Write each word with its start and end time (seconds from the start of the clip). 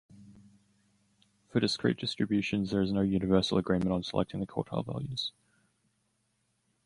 For 1.49 1.59
discrete 1.59 1.99
distributions, 1.99 2.71
there 2.71 2.81
is 2.81 2.91
no 2.91 3.01
universal 3.01 3.59
agreement 3.59 3.91
on 3.91 4.01
selecting 4.01 4.39
the 4.39 4.47
quartile 4.47 4.83
values. 4.83 5.31